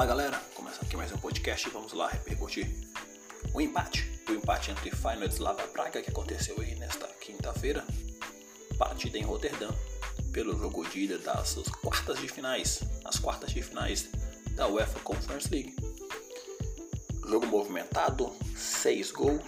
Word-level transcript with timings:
Fala 0.00 0.08
galera, 0.08 0.40
começa 0.54 0.82
aqui 0.82 0.96
mais 0.96 1.12
um 1.12 1.18
podcast 1.18 1.68
e 1.68 1.70
vamos 1.70 1.92
lá 1.92 2.08
repercutir 2.08 2.74
o 3.52 3.60
empate. 3.60 4.10
O 4.30 4.32
empate 4.32 4.70
entre 4.70 4.90
Feyenoord 4.90 5.26
e 5.26 5.36
Slava 5.36 5.62
Praga 5.64 6.00
que 6.00 6.08
aconteceu 6.08 6.58
aí 6.58 6.74
nesta 6.76 7.06
quinta-feira. 7.20 7.84
Partida 8.78 9.18
em 9.18 9.22
Roterdã 9.24 9.68
pelo 10.32 10.58
jogo 10.58 10.88
de 10.88 11.00
ida 11.00 11.18
das 11.18 11.52
quartas 11.82 12.18
de 12.18 12.28
finais, 12.28 12.80
as 13.04 13.18
quartas 13.18 13.52
de 13.52 13.60
finais 13.60 14.08
da 14.52 14.66
UEFA 14.68 15.00
Conference 15.00 15.50
League. 15.50 15.76
Jogo 17.28 17.44
movimentado, 17.44 18.34
seis 18.56 19.10
gols 19.10 19.44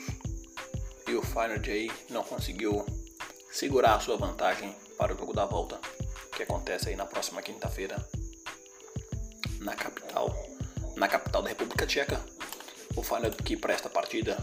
e 1.08 1.14
o 1.14 1.22
Feyenoord 1.22 1.70
aí 1.70 1.90
não 2.10 2.22
conseguiu 2.22 2.84
segurar 3.50 3.94
a 3.94 4.00
sua 4.00 4.18
vantagem 4.18 4.76
para 4.98 5.14
o 5.14 5.18
jogo 5.18 5.32
da 5.32 5.46
volta 5.46 5.80
que 6.36 6.42
acontece 6.42 6.90
aí 6.90 6.94
na 6.94 7.06
próxima 7.06 7.40
quinta-feira 7.40 7.96
na 9.62 9.74
capital, 9.74 10.34
na 10.96 11.08
capital 11.08 11.42
da 11.42 11.48
República 11.48 11.86
Tcheca. 11.86 12.20
O 12.96 13.02
Feyenoord 13.02 13.42
que 13.42 13.56
para 13.56 13.72
esta 13.72 13.88
partida 13.88 14.36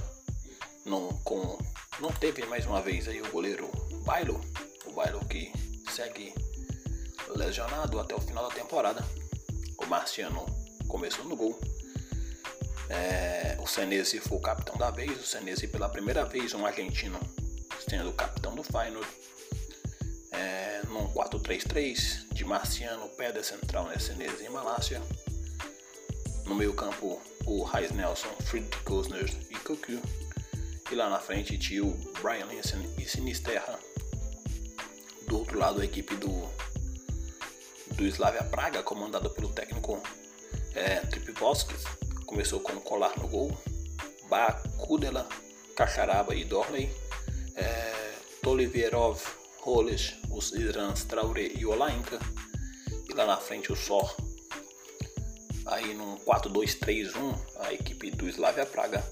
não, 0.85 1.09
com, 1.23 1.57
não 1.99 2.11
teve 2.11 2.45
mais 2.45 2.65
uma 2.65 2.81
vez 2.81 3.07
aí 3.07 3.21
o 3.21 3.31
goleiro 3.31 3.69
Bailo, 4.03 4.41
o 4.85 4.91
Bailo 4.93 5.23
que 5.25 5.51
segue 5.91 6.33
lesionado 7.35 7.99
até 7.99 8.15
o 8.15 8.21
final 8.21 8.47
da 8.47 8.55
temporada. 8.55 9.05
O 9.77 9.85
Marciano 9.85 10.45
começou 10.87 11.25
no 11.25 11.35
gol. 11.35 11.59
É, 12.89 13.55
o 13.61 13.67
Senesi 13.67 14.19
foi 14.19 14.37
o 14.37 14.41
capitão 14.41 14.75
da 14.77 14.89
vez, 14.89 15.11
o 15.19 15.25
Senesi 15.25 15.67
pela 15.67 15.89
primeira 15.89 16.25
vez 16.25 16.53
um 16.55 16.65
argentino 16.65 17.19
sendo 17.87 18.09
o 18.09 18.13
capitão 18.13 18.55
do 18.55 18.63
Feyenoord. 18.63 19.07
É, 20.39 20.81
num 20.87 21.05
4-3-3, 21.09 22.33
de 22.33 22.45
Marciano, 22.45 23.09
Pedra 23.09 23.43
Central, 23.43 23.87
né, 23.87 23.99
Senesi 23.99 24.45
e 24.45 24.49
Malásia. 24.49 25.01
No 26.45 26.55
meio 26.55 26.73
campo, 26.73 27.21
o 27.45 27.63
Reis 27.63 27.91
Nelson, 27.91 28.29
Friedrich 28.45 28.83
Kosner 28.83 29.29
e 29.49 29.55
Cocu. 29.55 30.01
E 30.89 30.95
lá 30.95 31.09
na 31.09 31.19
frente 31.19 31.57
tinha 31.57 31.83
o 31.83 31.91
Brian 32.21 32.45
Linsen 32.45 32.81
e 32.97 33.05
Sinisterra. 33.05 33.77
Do 35.27 35.39
outro 35.39 35.59
lado, 35.59 35.81
a 35.81 35.85
equipe 35.85 36.15
do, 36.15 36.49
do 37.95 38.07
Slavia 38.07 38.43
Praga, 38.43 38.81
comandada 38.81 39.29
pelo 39.29 39.49
técnico 39.49 40.01
é, 40.73 41.01
começou 42.25 42.59
com 42.59 42.79
Colar 42.79 43.17
no 43.17 43.27
gol, 43.27 43.57
Ba, 44.29 44.53
Kudela, 44.77 45.27
Cacharaba 45.75 46.33
e 46.33 46.45
Dorley, 46.45 46.89
é, 47.55 48.13
Tolivierov, 48.41 49.21
Roles, 49.59 50.15
os 50.39 50.53
Irãs 50.53 51.03
Traoré 51.03 51.51
e 51.53 51.65
Olainka, 51.65 52.17
e 53.09 53.13
lá 53.13 53.25
na 53.25 53.35
frente 53.35 53.73
o 53.73 53.75
Sor. 53.75 54.15
Aí 55.65 55.93
num 55.93 56.15
4-2-3-1, 56.19 57.37
a 57.57 57.73
equipe 57.73 58.09
do 58.11 58.25
Slavia 58.29 58.65
Praga, 58.65 59.03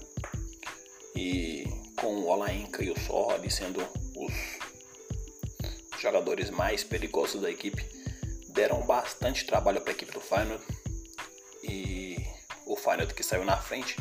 e 1.14 1.66
com 2.00 2.06
o 2.06 2.28
Olainka 2.28 2.82
e 2.82 2.90
o 2.90 2.98
Sor 2.98 3.34
ali 3.34 3.50
sendo 3.50 3.78
os 4.16 4.32
jogadores 6.00 6.48
mais 6.48 6.82
perigosos 6.82 7.42
da 7.42 7.50
equipe, 7.50 7.84
deram 8.48 8.80
bastante 8.86 9.44
trabalho 9.44 9.82
para 9.82 9.90
a 9.90 9.94
equipe 9.94 10.12
do 10.12 10.22
Feyenoord 10.22 10.64
e 11.62 12.16
o 12.64 12.74
Feyenoord 12.74 13.12
que 13.12 13.22
saiu 13.22 13.44
na 13.44 13.58
frente. 13.58 13.96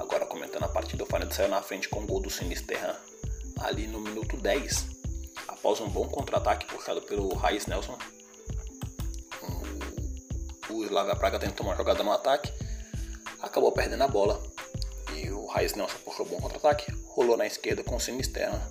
Agora 0.00 0.26
comentando 0.26 0.64
a 0.64 0.68
partida, 0.68 1.04
o 1.04 1.06
Feyenoord 1.06 1.36
saiu 1.36 1.48
na 1.48 1.62
frente 1.62 1.88
com 1.88 2.02
o 2.02 2.06
gol 2.06 2.20
do 2.20 2.30
Sinisterra 2.30 3.00
ali 3.60 3.86
no 3.86 4.00
minuto 4.00 4.36
10, 4.36 4.95
após 5.66 5.80
um 5.80 5.88
bom 5.88 6.06
contra-ataque 6.06 6.64
puxado 6.66 7.02
pelo 7.02 7.34
Raiz 7.34 7.66
Nelson. 7.66 7.98
O 10.70 10.84
Slavia 10.84 11.16
Praga 11.16 11.40
tentou 11.40 11.66
uma 11.66 11.74
jogada 11.74 12.04
no 12.04 12.12
ataque, 12.12 12.52
acabou 13.42 13.72
perdendo 13.72 14.04
a 14.04 14.06
bola 14.06 14.40
e 15.12 15.28
o 15.30 15.44
Raiz 15.46 15.74
Nelson 15.74 15.98
puxou 16.04 16.24
um 16.24 16.28
bom 16.28 16.36
contra-ataque, 16.36 16.92
rolou 17.08 17.36
na 17.36 17.48
esquerda 17.48 17.82
com 17.82 17.96
o 17.96 18.00
Sinisterra. 18.00 18.70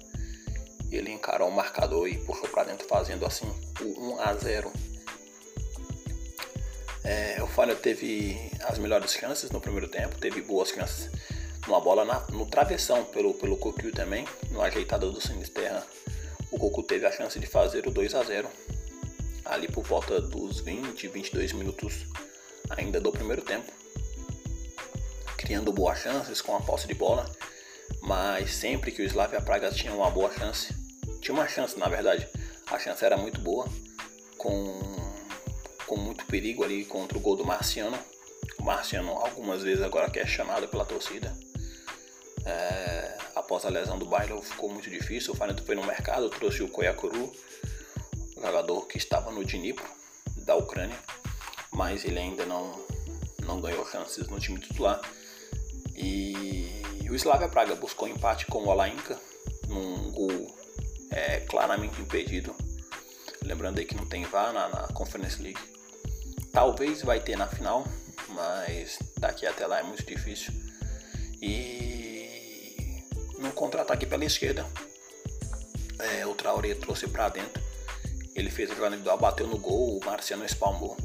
Ele 0.89 1.11
encarou 1.11 1.49
o 1.49 1.51
marcador 1.51 2.07
e 2.07 2.17
puxou 2.19 2.47
para 2.47 2.63
dentro, 2.63 2.87
fazendo 2.87 3.25
assim 3.25 3.53
o 3.81 4.13
1 4.13 4.21
a 4.21 4.33
0 4.33 4.71
é, 7.03 7.43
o 7.43 7.47
Feyenoord 7.47 7.81
teve 7.81 8.51
as 8.63 8.79
melhores 8.79 9.11
chances 9.11 9.51
no 9.51 9.59
primeiro 9.59 9.89
tempo, 9.89 10.17
teve 10.17 10.41
boas 10.41 10.69
chances 10.69 11.09
numa 11.67 11.81
bola 11.81 12.05
na, 12.05 12.21
no 12.31 12.45
travessão 12.45 13.03
pelo, 13.03 13.33
pelo 13.33 13.57
Cocu 13.57 13.91
também, 13.91 14.25
no 14.49 14.61
ajeitado 14.61 15.11
do 15.11 15.19
Sinisterra. 15.19 15.85
O 16.55 16.57
Cocu 16.57 16.81
teve 16.81 17.05
a 17.05 17.11
chance 17.11 17.37
de 17.37 17.45
fazer 17.45 17.85
o 17.85 17.91
2 17.91 18.15
a 18.15 18.23
0 18.23 18.47
ali 19.43 19.67
por 19.67 19.83
volta 19.83 20.21
dos 20.21 20.61
20, 20.61 21.09
22 21.09 21.51
minutos 21.51 22.05
ainda 22.69 23.01
do 23.01 23.11
primeiro 23.11 23.41
tempo, 23.41 23.69
criando 25.35 25.73
boas 25.73 25.99
chances 25.99 26.41
com 26.41 26.55
a 26.55 26.61
posse 26.61 26.87
de 26.87 26.93
bola, 26.93 27.29
mas 28.01 28.55
sempre 28.55 28.89
que 28.93 29.01
o 29.01 29.05
Slavia 29.05 29.41
Praga 29.41 29.69
tinha 29.69 29.93
uma 29.93 30.09
boa 30.09 30.31
chance, 30.31 30.73
tinha 31.19 31.33
uma 31.33 31.45
chance 31.45 31.77
na 31.77 31.89
verdade, 31.89 32.25
a 32.71 32.79
chance 32.79 33.03
era 33.03 33.17
muito 33.17 33.41
boa, 33.41 33.67
com 34.37 34.95
com 35.85 35.97
muito 35.97 36.25
perigo 36.25 36.63
ali 36.63 36.85
contra 36.85 37.17
o 37.17 37.21
gol 37.21 37.35
do 37.35 37.45
Marciano. 37.45 37.99
O 38.57 38.63
Marciano 38.63 39.11
algumas 39.11 39.61
vezes 39.61 39.83
agora 39.83 40.09
que 40.09 40.19
é 40.19 40.25
chamado 40.25 40.67
pela 40.69 40.85
torcida. 40.85 41.37
É, 42.45 43.17
após 43.45 43.63
a 43.63 43.69
lesão 43.69 43.99
do 43.99 44.07
Bailo 44.07 44.41
ficou 44.41 44.71
muito 44.71 44.89
difícil. 44.89 45.33
O 45.33 45.37
Feyenoord 45.37 45.63
foi 45.63 45.75
no 45.75 45.85
mercado, 45.85 46.29
trouxe 46.29 46.63
o 46.63 46.67
Koyakuru, 46.67 47.31
o 48.35 48.41
jogador 48.41 48.87
que 48.87 48.97
estava 48.97 49.31
no 49.31 49.45
Dnipro 49.45 49.85
da 50.37 50.55
Ucrânia, 50.55 50.97
mas 51.71 52.03
ele 52.03 52.17
ainda 52.17 52.43
não, 52.45 52.83
não 53.45 53.61
ganhou 53.61 53.85
chances 53.87 54.27
no 54.27 54.39
time 54.39 54.59
titular. 54.59 54.99
E 55.95 56.81
o 57.07 57.15
Slavia 57.15 57.47
Praga 57.47 57.75
buscou 57.75 58.07
empate 58.07 58.47
com 58.47 58.63
o 58.63 58.71
Alainka 58.71 59.17
num 59.67 60.11
gol 60.11 60.57
é, 61.11 61.41
claramente 61.41 62.01
impedido. 62.01 62.55
Lembrando 63.43 63.77
aí 63.77 63.85
que 63.85 63.95
não 63.95 64.07
tem 64.07 64.25
VAR 64.25 64.51
na, 64.53 64.67
na 64.69 64.87
Conference 64.87 65.39
League. 65.39 65.61
Talvez 66.51 67.03
vai 67.03 67.19
ter 67.19 67.37
na 67.37 67.45
final, 67.45 67.85
mas 68.29 68.97
daqui 69.19 69.45
até 69.45 69.67
lá 69.67 69.79
é 69.79 69.83
muito 69.83 70.03
difícil. 70.03 70.51
E 71.39 72.14
no 73.45 73.51
contra-ataque 73.51 74.05
pela 74.05 74.25
esquerda, 74.25 74.65
é, 75.99 76.25
o 76.25 76.33
Traoré 76.33 76.73
trouxe 76.73 77.07
para 77.07 77.29
dentro. 77.29 77.63
Ele 78.35 78.49
fez 78.49 78.69
a 78.69 78.75
jogada 78.75 78.95
individual, 78.95 79.17
bateu 79.17 79.47
no 79.47 79.57
gol, 79.57 79.97
o 79.97 80.05
Marciano 80.05 80.43
espalmou. 80.43 80.97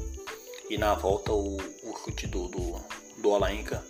E 0.69 0.77
na 0.77 0.95
volta 0.95 1.31
o, 1.31 1.57
o 1.57 1.97
chute 2.03 2.27
do, 2.27 2.47
do, 2.47 2.81
do 3.17 3.29
Olainka 3.29 3.83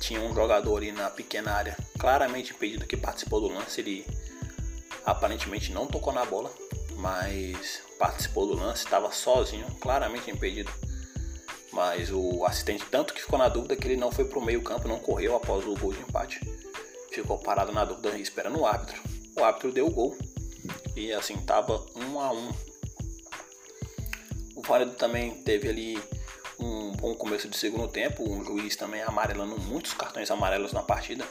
tinha 0.00 0.20
um 0.20 0.34
jogador 0.34 0.76
ali 0.76 0.92
na 0.92 1.10
pequena 1.10 1.52
área, 1.52 1.76
claramente 1.98 2.52
impedido 2.52 2.86
que 2.86 2.96
participou 2.96 3.40
do 3.40 3.48
lance. 3.48 3.80
Ele 3.80 4.06
aparentemente 5.04 5.72
não 5.72 5.86
tocou 5.86 6.12
na 6.12 6.24
bola, 6.24 6.52
mas 6.96 7.82
participou 7.98 8.46
do 8.46 8.54
lance, 8.54 8.84
estava 8.84 9.12
sozinho, 9.12 9.66
claramente 9.80 10.30
impedido. 10.30 10.72
Mas 11.72 12.10
o 12.10 12.44
assistente 12.44 12.84
tanto 12.90 13.12
que 13.12 13.20
ficou 13.20 13.38
na 13.38 13.48
dúvida 13.48 13.76
que 13.76 13.86
ele 13.86 13.96
não 13.96 14.10
foi 14.10 14.24
para 14.24 14.38
o 14.38 14.44
meio 14.44 14.62
campo, 14.62 14.88
não 14.88 14.98
correu 14.98 15.36
após 15.36 15.66
o 15.66 15.74
gol 15.74 15.92
de 15.92 16.00
empate. 16.00 16.40
Ficou 17.14 17.38
parado 17.38 17.70
na 17.70 17.84
dúvida 17.84 18.18
esperando 18.18 18.58
o 18.58 18.66
árbitro. 18.66 19.00
O 19.38 19.44
árbitro 19.44 19.70
deu 19.70 19.86
o 19.86 19.90
gol. 19.90 20.18
E 20.96 21.12
assim 21.12 21.36
tava 21.36 21.80
um 21.94 22.18
a 22.18 22.32
um. 22.32 22.52
O 24.56 24.62
Válido 24.62 24.94
também 24.94 25.30
teve 25.44 25.68
ali 25.68 26.02
um 26.58 26.90
bom 26.96 27.14
começo 27.14 27.48
de 27.48 27.56
segundo 27.56 27.86
tempo. 27.86 28.28
Um 28.28 28.44
juiz 28.44 28.74
também 28.74 29.00
amarelando 29.02 29.56
muitos 29.60 29.94
cartões 29.94 30.28
amarelos 30.28 30.72
na 30.72 30.82
partida. 30.82 31.24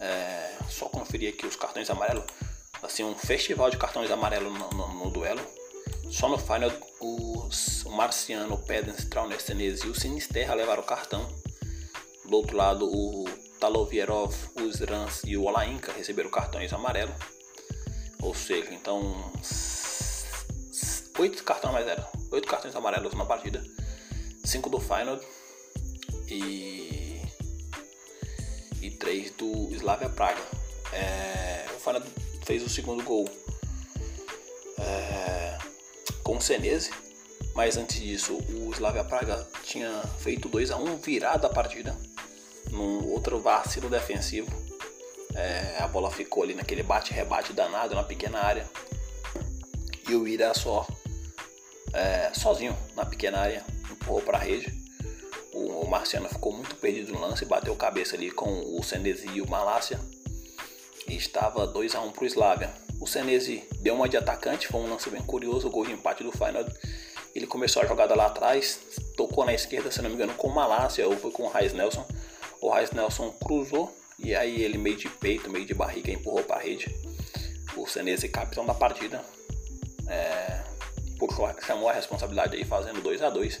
É, 0.00 0.56
só 0.70 0.86
conferir 0.86 1.34
aqui 1.34 1.46
os 1.46 1.54
cartões 1.54 1.90
amarelos. 1.90 2.24
Assim, 2.82 3.04
um 3.04 3.14
festival 3.14 3.68
de 3.68 3.76
cartões 3.76 4.10
amarelos 4.10 4.58
no, 4.58 4.70
no, 4.70 5.04
no 5.04 5.10
duelo. 5.10 5.42
Só 6.10 6.30
no 6.30 6.38
final 6.38 6.72
os, 6.98 7.84
o 7.84 7.90
Marciano, 7.90 8.54
o 8.54 8.58
Pedens, 8.58 9.04
Traunestenese 9.04 9.86
e 9.86 9.90
o 9.90 9.94
Sinisterra 9.94 10.54
levaram 10.54 10.82
o 10.82 10.86
cartão. 10.86 11.28
Do 12.24 12.36
outro 12.36 12.56
lado, 12.56 12.86
o 12.86 13.26
Talovierov, 13.62 14.34
os 14.56 14.80
Rans 14.80 15.22
e 15.24 15.36
o 15.36 15.44
Olainka 15.44 15.92
receberam 15.92 16.28
cartões 16.28 16.72
amarelos. 16.72 17.14
Ou 18.20 18.34
seja, 18.34 18.74
então 18.74 19.32
oito 21.16 21.44
cartões 21.44 21.72
mais 21.72 21.86
oito 22.32 22.48
cartões 22.48 22.74
amarelos 22.74 23.14
na 23.14 23.24
partida, 23.24 23.62
cinco 24.44 24.68
do 24.68 24.80
Final 24.80 25.20
e 26.26 27.22
e 28.80 28.90
três 28.98 29.30
do 29.30 29.72
Slavia 29.76 30.08
Praga. 30.08 30.42
É, 30.92 31.64
o 31.76 31.78
Final 31.78 32.02
fez 32.44 32.64
o 32.64 32.68
segundo 32.68 33.04
gol 33.04 33.30
com 36.24 36.36
o 36.36 36.42
Senese, 36.42 36.90
mas 37.54 37.76
antes 37.76 38.00
disso 38.00 38.36
o 38.56 38.72
Slavia 38.72 39.04
Praga 39.04 39.46
tinha 39.62 40.02
feito 40.18 40.48
2 40.48 40.72
a 40.72 40.76
1 40.76 40.96
virada 40.96 41.46
a 41.46 41.50
partida 41.50 41.96
num 42.72 43.08
outro 43.12 43.40
vacilo 43.40 43.88
defensivo. 43.88 44.50
É, 45.34 45.76
a 45.78 45.86
bola 45.86 46.10
ficou 46.10 46.42
ali 46.42 46.54
naquele 46.54 46.82
bate-rebate 46.82 47.52
danado 47.52 47.94
na 47.94 48.02
pequena 48.02 48.40
área 48.40 48.68
e 50.08 50.14
o 50.14 50.28
Ira 50.28 50.52
só 50.52 50.86
é, 51.94 52.32
sozinho 52.34 52.76
na 52.96 53.06
pequena 53.06 53.38
área 53.38 53.64
empurrou 53.90 54.20
para 54.20 54.38
a 54.38 54.40
rede. 54.40 54.82
Marciano 55.92 56.26
ficou 56.26 56.54
muito 56.54 56.74
perdido 56.76 57.12
no 57.12 57.20
lance, 57.20 57.44
bateu 57.44 57.76
cabeça 57.76 58.16
ali 58.16 58.30
com 58.30 58.78
o 58.78 58.82
Senesi 58.82 59.28
e 59.28 59.42
o 59.42 59.46
Malásia. 59.46 60.00
E 61.06 61.14
estava 61.14 61.66
2 61.66 61.94
a 61.94 62.00
1 62.00 62.12
para 62.12 62.24
o 62.24 62.26
Slavia. 62.26 62.70
O 62.98 63.06
Senesi 63.06 63.62
deu 63.78 63.94
uma 63.94 64.08
de 64.08 64.16
atacante, 64.16 64.68
foi 64.68 64.80
um 64.80 64.88
lance 64.88 65.10
bem 65.10 65.20
curioso, 65.20 65.68
o 65.68 65.70
gol 65.70 65.84
de 65.84 65.92
empate 65.92 66.24
do 66.24 66.32
Final. 66.32 66.64
Ele 67.34 67.46
começou 67.46 67.82
a 67.82 67.86
jogada 67.86 68.14
lá 68.14 68.26
atrás, 68.26 68.80
tocou 69.14 69.44
na 69.44 69.52
esquerda, 69.52 69.90
se 69.90 70.00
não 70.00 70.08
me 70.08 70.14
engano, 70.14 70.32
com 70.32 70.48
o 70.48 70.54
Malásia 70.54 71.06
ou 71.06 71.14
foi 71.14 71.30
com 71.30 71.42
o 71.42 71.48
Raiz 71.48 71.74
Nelson. 71.74 72.06
O 72.62 72.70
Raiz 72.70 72.92
Nelson 72.92 73.32
cruzou 73.44 73.92
e 74.16 74.36
aí 74.36 74.62
ele 74.62 74.78
meio 74.78 74.96
de 74.96 75.08
peito, 75.08 75.50
meio 75.50 75.66
de 75.66 75.74
barriga 75.74 76.12
empurrou 76.12 76.44
para 76.44 76.60
a 76.60 76.62
rede. 76.62 76.94
O 77.76 77.88
Senesi, 77.88 78.28
capitão 78.28 78.64
da 78.64 78.72
partida, 78.72 79.24
é, 80.06 80.62
puxou, 81.18 81.52
chamou 81.66 81.88
a 81.88 81.92
responsabilidade 81.92 82.56
aí 82.56 82.64
fazendo 82.64 83.02
2 83.02 83.20
a 83.20 83.30
2 83.30 83.58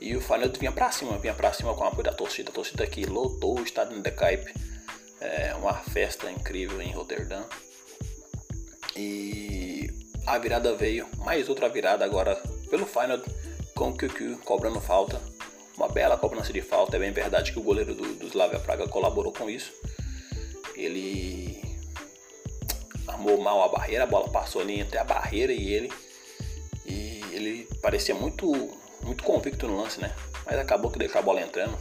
E 0.00 0.14
o 0.14 0.20
Feyenoord 0.20 0.56
vinha 0.60 0.70
para 0.70 0.92
cima, 0.92 1.18
vinha 1.18 1.34
para 1.34 1.52
cima 1.52 1.74
com 1.74 1.82
o 1.82 1.86
apoio 1.88 2.04
da 2.04 2.12
torcida. 2.12 2.50
A 2.50 2.54
torcida 2.54 2.86
que 2.86 3.04
lotou 3.04 3.58
o 3.58 3.62
estádio 3.64 4.00
de 4.00 4.10
Kuip. 4.12 4.54
É 5.20 5.52
uma 5.56 5.74
festa 5.74 6.30
incrível 6.30 6.80
em 6.80 6.92
Roterdã. 6.92 7.42
E 8.94 9.90
a 10.24 10.38
virada 10.38 10.76
veio, 10.76 11.08
mais 11.18 11.48
outra 11.48 11.68
virada 11.68 12.04
agora 12.04 12.36
pelo 12.70 12.86
Feyenoord 12.86 13.24
com 13.74 13.88
o 13.88 13.96
QQ 13.96 14.36
cobrando 14.44 14.80
falta. 14.80 15.20
Uma 15.78 15.88
bela 15.88 16.18
cobrança 16.18 16.52
de 16.52 16.60
falta. 16.60 16.96
É 16.96 16.98
bem 16.98 17.12
verdade 17.12 17.52
que 17.52 17.58
o 17.60 17.62
goleiro 17.62 17.94
do, 17.94 18.14
do 18.14 18.26
Slavia 18.26 18.58
Praga 18.58 18.88
colaborou 18.88 19.32
com 19.32 19.48
isso. 19.48 19.72
Ele 20.74 21.62
armou 23.06 23.38
mal 23.38 23.62
a 23.62 23.68
barreira, 23.68 24.02
a 24.02 24.06
bola 24.06 24.28
passou 24.28 24.60
ali 24.60 24.80
entre 24.80 24.98
a 24.98 25.04
barreira 25.04 25.52
e 25.52 25.72
ele. 25.72 25.92
E 26.84 27.22
ele 27.30 27.68
parecia 27.80 28.12
muito, 28.12 28.76
muito 29.02 29.22
convicto 29.22 29.68
no 29.68 29.80
lance, 29.80 30.00
né? 30.00 30.12
Mas 30.44 30.58
acabou 30.58 30.90
que 30.90 30.98
deixou 30.98 31.20
a 31.20 31.22
bola 31.22 31.42
entrando. 31.42 31.78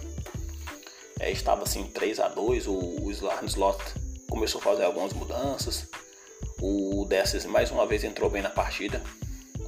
É, 1.20 1.32
estava 1.32 1.64
assim 1.64 1.88
3 1.88 2.20
a 2.20 2.28
2 2.28 2.68
o, 2.68 2.76
o 2.78 3.12
Slot 3.12 3.82
começou 4.30 4.62
a 4.62 4.64
fazer 4.64 4.84
algumas 4.84 5.12
mudanças. 5.12 5.88
O 6.62 7.04
Desses 7.06 7.46
mais 7.46 7.72
uma 7.72 7.88
vez 7.88 8.04
entrou 8.04 8.30
bem 8.30 8.44
na 8.44 8.52
partida. 8.52 9.02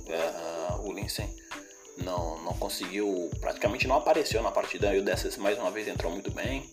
É, 0.07 0.75
o 0.83 0.93
Linsen 0.93 1.35
não, 2.03 2.41
não 2.43 2.53
conseguiu, 2.53 3.29
praticamente 3.39 3.87
não 3.87 3.95
apareceu 3.95 4.41
na 4.41 4.51
partida 4.51 4.93
e 4.95 4.99
o 4.99 5.03
Desses 5.03 5.37
mais 5.37 5.57
uma 5.57 5.71
vez 5.71 5.87
entrou 5.87 6.11
muito 6.11 6.31
bem 6.31 6.69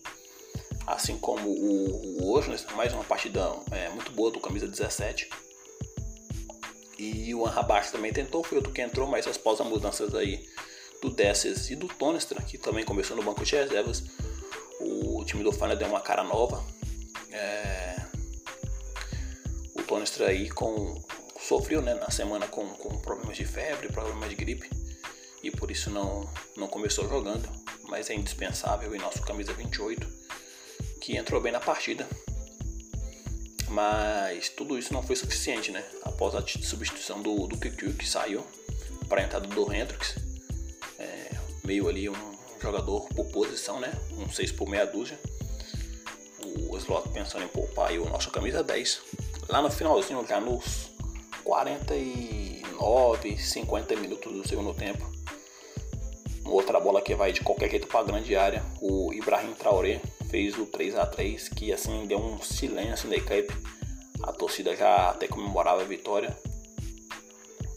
assim 0.87 1.17
como 1.17 1.49
o, 1.49 2.33
o 2.33 2.75
mais 2.75 2.93
uma 2.93 3.03
partida 3.03 3.53
é, 3.71 3.89
muito 3.89 4.09
boa 4.13 4.31
do 4.31 4.39
camisa 4.39 4.65
17. 4.65 5.29
E 6.97 7.35
o 7.35 7.45
Anrabaixo 7.45 7.91
também 7.91 8.13
tentou, 8.13 8.43
foi 8.43 8.57
outro 8.57 8.71
que 8.71 8.81
entrou, 8.81 9.05
mas 9.05 9.27
após 9.27 9.59
as 9.59 9.67
mudanças 9.67 10.15
aí 10.15 10.47
do 11.01 11.11
Desses 11.11 11.69
e 11.69 11.75
do 11.75 11.87
Tonestra, 11.87 12.41
que 12.41 12.57
também 12.57 12.85
começou 12.85 13.15
no 13.15 13.21
banco 13.21 13.43
de 13.43 13.55
reservas, 13.55 14.03
o 14.79 15.23
time 15.25 15.43
do 15.43 15.51
Fana 15.51 15.75
deu 15.75 15.87
uma 15.89 15.99
cara 15.99 16.23
nova. 16.23 16.63
É... 17.31 17.97
O 19.75 19.83
Tonestra 19.83 20.27
aí 20.27 20.49
com, 20.49 20.99
sofreu 21.39 21.81
né, 21.81 21.93
na 21.95 22.09
semana 22.09 22.47
com, 22.47 22.67
com 22.69 22.97
problemas 22.99 23.37
de 23.37 23.45
febre, 23.45 23.89
problemas 23.89 24.29
de 24.29 24.35
gripe, 24.35 24.69
e 25.43 25.51
por 25.51 25.71
isso 25.71 25.89
não, 25.89 26.29
não 26.55 26.67
começou 26.67 27.07
jogando, 27.07 27.47
mas 27.87 28.09
é 28.09 28.15
indispensável 28.15 28.93
em 28.95 28.99
nosso 28.99 29.21
camisa 29.21 29.53
28 29.53 30.07
que 30.99 31.15
entrou 31.15 31.39
bem 31.39 31.53
na 31.53 31.59
partida. 31.59 32.07
Mas 33.69 34.49
tudo 34.49 34.77
isso 34.77 34.93
não 34.93 35.01
foi 35.01 35.15
suficiente, 35.15 35.71
né? 35.71 35.83
Após 36.03 36.35
a 36.35 36.41
substituição 36.41 37.21
do, 37.21 37.47
do 37.47 37.57
QQ 37.57 37.93
que 37.93 38.07
saiu 38.07 38.45
para 39.07 39.21
a 39.21 39.23
entrada 39.23 39.47
do 39.47 39.73
Hendrix, 39.73 40.15
é, 40.99 41.31
meio 41.63 41.87
ali 41.87 42.09
um 42.09 42.37
jogador 42.61 43.07
por 43.09 43.25
posição, 43.27 43.79
né? 43.79 43.93
Um 44.11 44.29
6 44.29 44.51
por 44.53 44.67
meia 44.67 44.85
dúzia. 44.85 45.17
O 46.69 46.77
Slot 46.77 47.09
pensando 47.09 47.45
em 47.45 47.47
poupar 47.47 47.89
aí 47.89 47.99
o 47.99 48.09
nosso 48.09 48.29
camisa 48.31 48.63
10. 48.63 49.01
Lá 49.49 49.61
no 49.61 49.71
finalzinho, 49.71 50.25
já 50.27 50.41
nos 50.41 50.89
49, 51.43 53.37
50 53.37 53.95
minutos 53.95 54.33
do 54.33 54.47
segundo 54.47 54.73
tempo. 54.73 55.16
Outra 56.47 56.79
bola 56.79 57.01
que 57.01 57.13
vai 57.15 57.31
de 57.31 57.41
qualquer 57.41 57.69
jeito 57.69 57.87
para 57.87 58.03
grande 58.03 58.35
área. 58.35 58.63
O 58.81 59.13
Ibrahim 59.13 59.53
Traoré 59.53 60.01
fez 60.29 60.57
o 60.57 60.65
3 60.65 60.95
a 60.95 61.05
3 61.05 61.49
que 61.49 61.71
assim 61.73 62.05
deu 62.05 62.19
um 62.19 62.41
silêncio 62.41 63.09
na 63.09 63.15
equipe. 63.15 63.53
A 64.23 64.31
torcida 64.31 64.75
já 64.75 65.09
até 65.09 65.27
comemorava 65.27 65.81
a 65.81 65.85
vitória. 65.85 66.37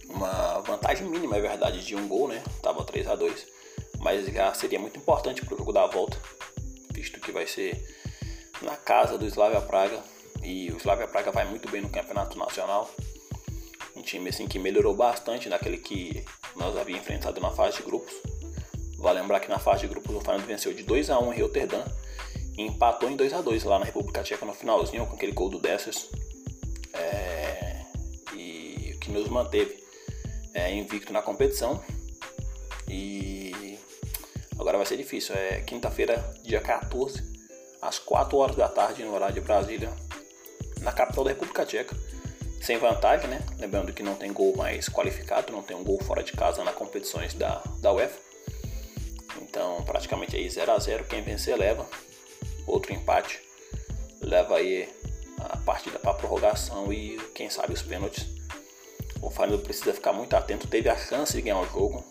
Uma 0.08 0.60
vantagem 0.60 1.06
mínima, 1.06 1.36
é 1.36 1.40
verdade, 1.40 1.84
de 1.84 1.94
um 1.94 2.08
gol, 2.08 2.28
né? 2.28 2.42
Tava 2.62 2.84
3 2.84 3.06
a 3.06 3.14
2 3.14 3.60
mas 4.00 4.26
já 4.26 4.52
seria 4.54 4.78
muito 4.78 4.98
importante 4.98 5.44
para 5.44 5.54
o 5.54 5.58
jogo 5.58 5.72
da 5.72 5.86
volta, 5.86 6.16
visto 6.92 7.20
que 7.20 7.30
vai 7.30 7.46
ser 7.46 7.80
na 8.62 8.76
casa 8.76 9.18
do 9.18 9.26
Slavia 9.26 9.60
Praga 9.60 10.02
e 10.42 10.72
o 10.72 10.78
Slavia 10.78 11.06
Praga 11.06 11.30
vai 11.30 11.44
muito 11.44 11.70
bem 11.70 11.82
no 11.82 11.90
campeonato 11.90 12.38
nacional. 12.38 12.90
Um 13.94 14.02
time 14.02 14.30
assim 14.30 14.48
que 14.48 14.58
melhorou 14.58 14.94
bastante 14.94 15.48
daquele 15.48 15.76
que 15.76 16.24
nós 16.56 16.76
havíamos 16.76 17.02
enfrentado 17.02 17.40
na 17.40 17.50
fase 17.50 17.76
de 17.76 17.82
grupos. 17.82 18.12
Vale 19.00 19.18
lembrar 19.18 19.40
que 19.40 19.48
na 19.48 19.58
fase 19.58 19.80
de 19.80 19.88
grupos 19.88 20.14
o 20.14 20.20
Feyenoord 20.20 20.46
venceu 20.46 20.74
de 20.74 20.82
2 20.82 21.08
a 21.08 21.18
1 21.18 21.32
em 21.32 21.40
Rotterdam 21.40 21.84
e 22.56 22.62
empatou 22.62 23.08
em 23.08 23.16
2 23.16 23.32
a 23.32 23.40
2 23.40 23.64
lá 23.64 23.78
na 23.78 23.86
República 23.86 24.22
Tcheca 24.22 24.44
no 24.44 24.52
finalzinho 24.52 25.06
com 25.06 25.14
aquele 25.14 25.32
gol 25.32 25.48
do 25.48 25.58
Dessers. 25.58 26.10
É, 26.92 27.80
e 28.34 28.94
que 29.00 29.10
nos 29.10 29.26
manteve 29.28 29.82
é, 30.52 30.70
invicto 30.74 31.14
na 31.14 31.22
competição. 31.22 31.82
E 32.86 33.78
agora 34.58 34.76
vai 34.76 34.86
ser 34.86 34.98
difícil. 34.98 35.34
É 35.34 35.62
quinta-feira, 35.62 36.34
dia 36.42 36.60
14, 36.60 37.22
às 37.80 37.98
4 37.98 38.36
horas 38.36 38.56
da 38.56 38.68
tarde, 38.68 39.02
no 39.02 39.14
horário 39.14 39.34
de 39.34 39.40
Brasília, 39.40 39.90
na 40.82 40.92
capital 40.92 41.24
da 41.24 41.30
República 41.30 41.64
Tcheca. 41.64 41.96
Sem 42.60 42.76
vantagem, 42.76 43.30
né? 43.30 43.40
Lembrando 43.58 43.94
que 43.94 44.02
não 44.02 44.14
tem 44.14 44.30
gol 44.30 44.54
mais 44.54 44.90
qualificado, 44.90 45.50
não 45.50 45.62
tem 45.62 45.74
um 45.74 45.82
gol 45.82 45.98
fora 46.02 46.22
de 46.22 46.32
casa 46.32 46.62
nas 46.62 46.74
competições 46.74 47.32
da, 47.32 47.62
da 47.80 47.90
UEFA. 47.94 48.29
Então, 49.50 49.82
praticamente 49.82 50.36
aí 50.36 50.48
0 50.48 50.70
a 50.70 50.78
0 50.78 51.04
quem 51.06 51.22
vencer 51.22 51.58
leva 51.58 51.84
outro 52.68 52.92
empate, 52.92 53.40
leva 54.20 54.56
aí 54.56 54.88
a 55.40 55.56
partida 55.56 55.98
para 55.98 56.14
prorrogação 56.14 56.92
e 56.92 57.18
quem 57.34 57.50
sabe 57.50 57.72
os 57.72 57.82
pênaltis. 57.82 58.26
O 59.20 59.28
Feyenoord 59.28 59.64
precisa 59.64 59.92
ficar 59.92 60.12
muito 60.12 60.34
atento, 60.36 60.68
teve 60.68 60.88
a 60.88 60.96
chance 60.96 61.32
de 61.32 61.42
ganhar 61.42 61.60
o 61.60 61.66
jogo. 61.66 62.04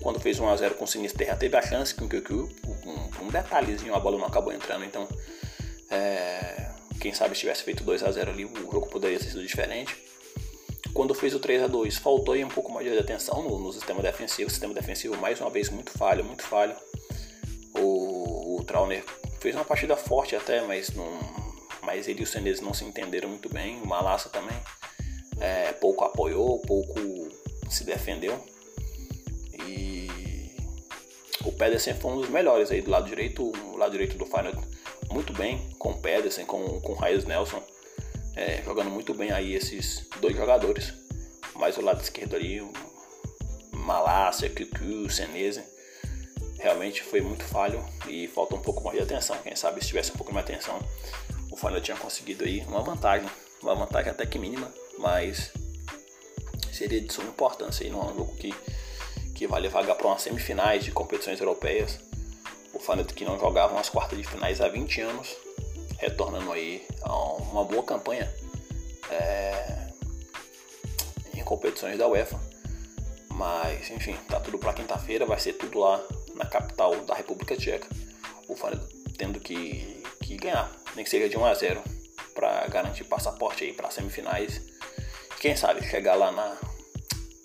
Quando 0.00 0.18
fez 0.18 0.40
1x0 0.40 0.74
com 0.74 0.84
o 0.84 0.88
Sinisterra, 0.88 1.36
teve 1.36 1.54
a 1.58 1.62
chance 1.62 1.94
com 1.94 2.08
QQ, 2.08 2.32
um, 2.32 3.28
detalhezinho, 3.28 3.94
a 3.94 4.00
bola 4.00 4.16
não 4.16 4.26
acabou 4.26 4.50
entrando, 4.50 4.86
então 4.86 5.06
é, 5.90 6.70
quem 6.98 7.12
sabe 7.12 7.34
se 7.34 7.40
tivesse 7.40 7.62
feito 7.64 7.84
2x0 7.84 8.28
ali, 8.30 8.46
o 8.46 8.72
jogo 8.72 8.88
poderia 8.88 9.18
ter 9.18 9.26
sido 9.26 9.42
diferente. 9.42 9.94
Quando 10.92 11.14
fez 11.14 11.34
o 11.34 11.38
3 11.38 11.62
a 11.62 11.66
2 11.66 11.98
faltou 11.98 12.34
aí 12.34 12.44
um 12.44 12.48
pouco 12.48 12.72
mais 12.72 12.90
de 12.90 12.98
atenção 12.98 13.42
no, 13.42 13.58
no 13.58 13.72
sistema 13.72 14.02
defensivo. 14.02 14.50
Sistema 14.50 14.74
defensivo, 14.74 15.16
mais 15.16 15.40
uma 15.40 15.50
vez, 15.50 15.70
muito 15.70 15.90
falho, 15.90 16.24
muito 16.24 16.42
falho. 16.42 16.74
O, 17.74 18.56
o 18.58 18.64
Trauner 18.64 19.04
fez 19.40 19.54
uma 19.54 19.64
partida 19.64 19.96
forte 19.96 20.34
até, 20.34 20.60
mas, 20.62 20.90
não, 20.90 21.18
mas 21.82 22.08
ele 22.08 22.20
e 22.20 22.24
o 22.24 22.26
Senez 22.26 22.60
não 22.60 22.74
se 22.74 22.84
entenderam 22.84 23.28
muito 23.28 23.48
bem. 23.48 23.80
O 23.80 23.86
Malassa 23.86 24.28
também 24.28 24.56
é, 25.40 25.72
pouco 25.72 26.04
apoiou, 26.04 26.58
pouco 26.60 26.94
se 27.70 27.84
defendeu. 27.84 28.44
E 29.66 30.08
o 31.44 31.52
Pedersen 31.52 31.94
foi 31.94 32.12
um 32.12 32.20
dos 32.20 32.28
melhores 32.28 32.70
aí 32.70 32.82
do 32.82 32.90
lado 32.90 33.08
direito, 33.08 33.44
o 33.44 33.76
lado 33.76 33.92
direito 33.92 34.16
do 34.18 34.26
Final 34.26 34.52
muito 35.10 35.32
bem, 35.32 35.58
com 35.78 35.90
o 35.90 35.98
Pedersen, 35.98 36.46
com, 36.46 36.80
com 36.80 36.92
o 36.92 36.94
Raiz 36.94 37.24
Nelson, 37.24 37.62
é, 38.40 38.62
jogando 38.64 38.88
muito 38.88 39.12
bem 39.12 39.30
aí 39.30 39.54
esses 39.54 40.06
dois 40.18 40.34
jogadores. 40.34 40.94
Mas 41.54 41.76
o 41.76 41.82
lado 41.82 42.00
esquerdo 42.00 42.36
ali, 42.36 42.62
o 42.62 42.72
Malácia, 43.70 44.48
Kuku, 44.48 45.10
Senese 45.10 45.62
realmente 46.58 47.02
foi 47.02 47.20
muito 47.20 47.44
falho 47.44 47.84
e 48.08 48.26
falta 48.28 48.54
um 48.54 48.60
pouco 48.60 48.82
mais 48.82 48.96
de 48.96 49.02
atenção. 49.02 49.36
Quem 49.42 49.54
sabe 49.54 49.82
se 49.82 49.88
tivesse 49.88 50.12
um 50.12 50.16
pouco 50.16 50.32
mais 50.32 50.46
de 50.46 50.52
atenção, 50.52 50.78
o 51.50 51.56
Feyenoord 51.56 51.84
tinha 51.84 51.96
conseguido 51.96 52.44
aí 52.44 52.64
uma 52.66 52.82
vantagem, 52.82 53.28
uma 53.62 53.74
vantagem 53.74 54.10
até 54.10 54.24
que 54.24 54.38
mínima, 54.38 54.72
mas 54.98 55.52
seria 56.72 57.00
de 57.00 57.12
suma 57.12 57.28
importância 57.28 57.84
aí 57.84 57.90
num 57.90 58.02
jogo 58.14 58.34
que, 58.36 58.54
que 59.34 59.46
vai 59.46 59.60
levar 59.60 59.84
para 59.84 60.06
umas 60.06 60.22
semifinais 60.22 60.82
de 60.82 60.92
competições 60.92 61.40
europeias. 61.40 61.98
O 62.72 62.78
Feyenoord 62.78 63.12
que 63.12 63.24
não 63.24 63.38
jogava 63.38 63.74
umas 63.74 63.90
quartas 63.90 64.18
de 64.18 64.24
finais 64.24 64.62
há 64.62 64.68
20 64.68 65.00
anos, 65.02 65.36
retornando 66.00 66.50
aí 66.50 66.86
a 67.02 67.14
uma 67.14 67.62
boa 67.64 67.82
campanha 67.82 68.32
é, 69.10 69.88
em 71.34 71.44
competições 71.44 71.98
da 71.98 72.08
UEFA. 72.08 72.40
Mas 73.28 73.90
enfim, 73.90 74.16
tá 74.28 74.40
tudo 74.40 74.58
para 74.58 74.72
quinta-feira, 74.72 75.26
vai 75.26 75.38
ser 75.38 75.52
tudo 75.54 75.78
lá 75.78 76.02
na 76.34 76.46
capital 76.46 76.96
da 77.04 77.14
República 77.14 77.56
Tcheca, 77.56 77.86
o 78.48 78.56
Feyenoord 78.56 79.00
tendo 79.16 79.38
que, 79.38 80.02
que 80.22 80.36
ganhar, 80.36 80.70
nem 80.96 81.04
que 81.04 81.10
seja 81.10 81.28
de 81.28 81.36
1 81.36 81.44
a 81.44 81.54
0 81.54 81.82
para 82.34 82.66
garantir 82.68 83.04
passaporte 83.04 83.64
aí 83.64 83.72
para 83.72 83.90
semifinais. 83.90 84.60
Quem 85.38 85.54
sabe 85.54 85.82
chegar 85.82 86.14
lá 86.14 86.32
na 86.32 86.56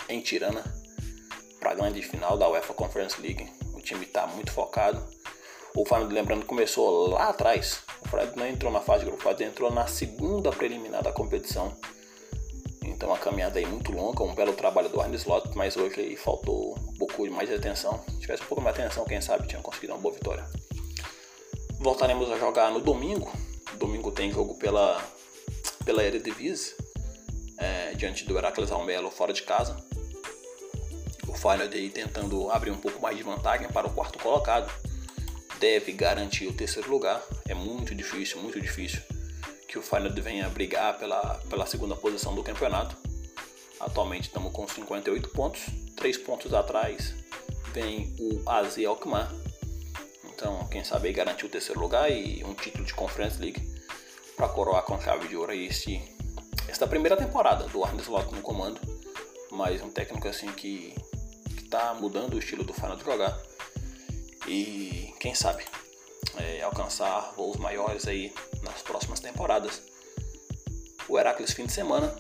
em 0.08 0.22
Tirana 0.22 0.64
para 1.60 1.72
a 1.72 1.76
grande 1.76 2.02
final 2.02 2.38
da 2.38 2.48
UEFA 2.48 2.74
Conference 2.74 3.20
League. 3.22 3.52
time 3.84 4.06
está 4.06 4.26
muito 4.28 4.52
focado. 4.52 5.06
O 5.76 5.86
Feyenoord, 5.86 6.14
lembrando, 6.14 6.46
começou 6.46 7.10
lá 7.10 7.30
atrás. 7.30 7.85
O 8.06 8.08
Feyenoord 8.08 8.38
não 8.38 8.48
entrou 8.48 8.72
na 8.72 8.82
fase 8.82 9.04
de 9.04 9.10
grupo, 9.10 9.20
o 9.20 9.24
Feyenoord 9.24 9.44
entrou 9.44 9.72
na 9.72 9.88
segunda 9.88 10.52
preliminar 10.52 11.04
da 11.04 11.12
competição. 11.12 11.76
Então 12.84 13.14
a 13.14 13.18
caminhada 13.18 13.60
aí 13.60 13.66
muito 13.66 13.92
longa, 13.92 14.24
um 14.24 14.36
belo 14.36 14.54
trabalho 14.54 14.90
do 14.90 15.02
Arne 15.02 15.16
Slot, 15.16 15.50
mas 15.56 15.76
hoje 15.76 16.00
aí 16.00 16.16
faltou 16.16 16.78
um 16.78 16.94
pouco 16.98 17.30
mais 17.32 17.50
de 17.50 17.56
atenção. 17.56 18.02
Se 18.08 18.20
tivesse 18.20 18.44
um 18.44 18.46
pouco 18.46 18.62
mais 18.62 18.76
de 18.76 18.84
atenção, 18.84 19.04
quem 19.06 19.20
sabe 19.20 19.48
tinha 19.48 19.62
conseguido 19.62 19.94
uma 19.94 20.00
boa 20.00 20.14
vitória. 20.14 20.46
Voltaremos 21.80 22.32
a 22.32 22.38
jogar 22.38 22.72
no 22.72 22.80
domingo. 22.80 23.32
Domingo 23.78 24.12
tem 24.12 24.32
jogo 24.32 24.56
pela, 24.56 25.04
pela 25.84 26.04
Eredivisie, 26.04 26.74
é, 27.58 27.94
diante 27.96 28.24
do 28.26 28.38
Heracles 28.38 28.72
Almelo 28.72 29.10
fora 29.10 29.34
de 29.34 29.42
casa. 29.42 29.76
O 31.28 31.34
Feyenoord 31.34 31.76
aí 31.76 31.90
tentando 31.90 32.50
abrir 32.52 32.72
um 32.72 32.78
pouco 32.78 33.02
mais 33.02 33.18
de 33.18 33.24
vantagem 33.24 33.68
para 33.68 33.88
o 33.88 33.94
quarto 33.94 34.20
colocado. 34.20 34.72
Deve 35.66 35.94
garantir 35.94 36.46
o 36.46 36.54
terceiro 36.54 36.92
lugar. 36.92 37.26
É 37.50 37.56
muito 37.56 37.96
difícil, 37.96 38.40
muito 38.40 38.62
difícil 38.62 39.02
que 39.68 39.80
o 39.80 39.82
Feyenoord 39.82 40.22
venha 40.22 40.48
brigar 40.48 40.96
pela, 41.00 41.42
pela 41.50 41.66
segunda 41.66 41.96
posição 41.96 42.36
do 42.36 42.44
campeonato. 42.44 42.96
Atualmente 43.80 44.26
estamos 44.26 44.54
com 44.54 44.68
58 44.68 45.28
pontos, 45.30 45.62
3 45.96 46.18
pontos 46.20 46.54
atrás 46.54 47.16
vem 47.74 48.16
o 48.20 48.48
AZ 48.48 48.78
Alkmaar. 48.86 49.34
Então, 50.26 50.68
quem 50.68 50.84
sabe 50.84 51.08
aí 51.08 51.14
garantir 51.16 51.48
o 51.48 51.50
terceiro 51.50 51.82
lugar 51.82 52.12
e 52.12 52.44
um 52.44 52.54
título 52.54 52.86
de 52.86 52.94
Conference 52.94 53.42
League 53.42 53.68
para 54.38 54.48
coroar 54.48 54.84
com 54.84 55.02
chave 55.02 55.28
de 55.28 55.36
ouro 55.36 55.52
aí 55.52 55.66
esse, 55.66 56.00
esta 56.68 56.86
primeira 56.86 57.18
temporada 57.18 57.68
do 57.70 57.84
Arne 57.84 58.04
Slot 58.04 58.32
no 58.36 58.42
comando. 58.44 58.80
Mas 59.50 59.82
um 59.82 59.90
técnico 59.90 60.28
assim 60.28 60.52
que 60.52 60.94
está 61.58 61.96
mudando 61.96 62.36
o 62.36 62.40
estilo 62.40 62.64
do 62.64 62.72
Feyenoord 62.72 63.04
jogar. 63.04 63.55
E 64.48 65.14
quem 65.20 65.34
sabe 65.34 65.64
é, 66.38 66.62
alcançar 66.62 67.34
voos 67.36 67.58
maiores 67.58 68.08
aí 68.08 68.34
nas 68.62 68.82
próximas 68.82 69.20
temporadas. 69.20 69.82
O 71.08 71.18
Heracles 71.18 71.54
fim 71.54 71.66
de 71.66 71.72
semana 71.72 72.16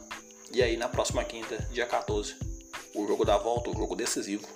e 0.51 0.61
aí 0.61 0.77
na 0.77 0.87
próxima 0.87 1.23
quinta, 1.23 1.57
dia 1.71 1.85
14, 1.85 2.35
o 2.93 3.07
jogo 3.07 3.25
da 3.25 3.37
volta, 3.37 3.69
o 3.69 3.73
jogo 3.73 3.95
decisivo. 3.95 4.47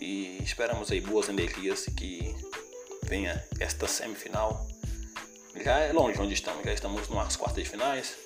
E 0.00 0.38
esperamos 0.42 0.90
aí 0.92 1.00
boas 1.00 1.28
energias 1.28 1.86
que 1.86 2.34
venha 3.04 3.42
esta 3.58 3.88
semifinal. 3.88 4.66
Já 5.56 5.78
é 5.78 5.92
longe 5.92 6.20
onde 6.20 6.34
estamos, 6.34 6.64
já 6.64 6.72
estamos 6.72 7.08
nas 7.08 7.36
quartas 7.36 7.64
de 7.64 7.70
finais, 7.70 8.16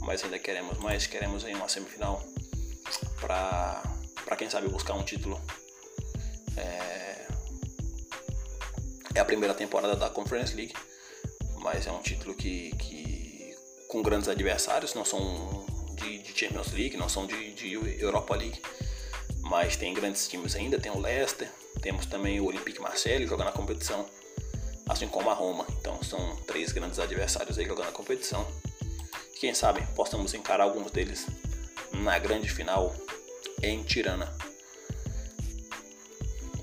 mas 0.00 0.22
ainda 0.22 0.38
queremos 0.38 0.78
mais, 0.78 1.06
queremos 1.06 1.44
aí 1.44 1.54
uma 1.54 1.68
semifinal 1.68 2.22
para 3.20 4.36
quem 4.36 4.48
sabe 4.48 4.68
buscar 4.68 4.94
um 4.94 5.02
título. 5.02 5.40
É, 6.56 6.89
é 9.14 9.20
a 9.20 9.24
primeira 9.24 9.54
temporada 9.54 9.96
da 9.96 10.08
Conference 10.08 10.54
League 10.54 10.74
mas 11.62 11.86
é 11.86 11.92
um 11.92 12.00
título 12.00 12.34
que, 12.34 12.74
que 12.76 13.54
com 13.88 14.02
grandes 14.02 14.28
adversários, 14.28 14.94
não 14.94 15.04
são 15.04 15.64
de, 15.94 16.18
de 16.18 16.38
Champions 16.38 16.72
League, 16.72 16.96
não 16.96 17.08
são 17.08 17.26
de, 17.26 17.52
de, 17.54 17.72
Europa 18.00 18.34
League, 18.34 18.60
mas 19.42 19.76
tem 19.76 19.92
grandes 19.92 20.28
times 20.28 20.54
ainda, 20.54 20.78
tem 20.78 20.90
o 20.90 20.98
Leicester, 20.98 21.50
temos 21.82 22.06
também 22.06 22.40
o 22.40 22.46
Olympique 22.46 22.80
Marseille 22.80 23.26
jogando 23.26 23.48
a 23.48 23.52
competição, 23.52 24.06
assim 24.88 25.08
como 25.08 25.30
a 25.30 25.34
Roma, 25.34 25.66
então 25.78 26.02
são 26.02 26.36
três 26.46 26.72
grandes 26.72 26.98
adversários 26.98 27.58
aí 27.58 27.66
jogando 27.66 27.88
a 27.88 27.92
competição. 27.92 28.46
Quem 29.38 29.54
sabe 29.54 29.86
possamos 29.94 30.34
encarar 30.34 30.64
alguns 30.64 30.90
deles 30.90 31.26
na 31.92 32.18
grande 32.18 32.48
final 32.50 32.94
em 33.62 33.82
Tirana. 33.82 34.32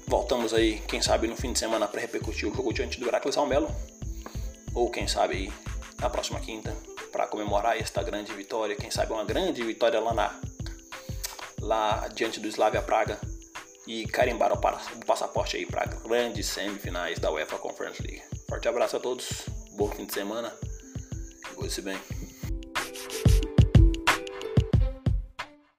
Voltamos 0.08 0.54
aí, 0.54 0.80
quem 0.88 1.02
sabe 1.02 1.28
no 1.28 1.36
fim 1.36 1.52
de 1.52 1.60
semana 1.60 1.86
para 1.86 2.00
repercutir 2.00 2.50
o 2.50 2.56
jogo 2.56 2.72
diante 2.72 2.98
do 2.98 3.08
Heracles 3.08 3.36
Almelo 3.36 3.70
ou 4.74 4.90
quem 4.90 5.06
sabe 5.06 5.36
aí 5.36 5.54
na 6.00 6.10
próxima 6.10 6.40
quinta, 6.40 6.74
para 7.12 7.28
comemorar 7.28 7.76
esta 7.78 8.02
grande 8.02 8.32
vitória, 8.32 8.76
quem 8.76 8.90
sabe 8.90 9.12
uma 9.12 9.26
grande 9.26 9.62
vitória 9.64 10.00
lá 10.00 10.14
na 10.14 10.40
lá 11.62 12.08
diante 12.14 12.40
do 12.40 12.48
Slavia 12.48 12.82
Praga 12.82 13.20
e 13.86 14.06
carimbar 14.08 14.54
o 14.54 15.06
passaporte 15.06 15.58
aí 15.58 15.66
para 15.66 15.86
grandes 15.86 16.46
semifinais 16.46 17.20
da 17.20 17.32
UEFA 17.32 17.58
Conference 17.58 18.02
League. 18.02 18.22
Forte 18.48 18.68
abraço 18.68 18.96
a 18.96 19.00
todos, 19.00 19.44
bom 19.74 19.90
fim 19.90 20.06
de 20.06 20.14
semana, 20.14 20.54
cuide-se 21.56 21.82
bem. 21.82 21.98